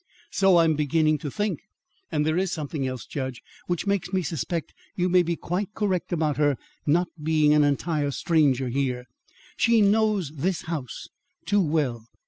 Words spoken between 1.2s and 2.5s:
think. And there